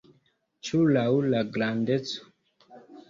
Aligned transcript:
Ĉu 0.69 0.79
laŭ 0.95 1.05
la 1.35 1.43
grandeco? 1.59 2.29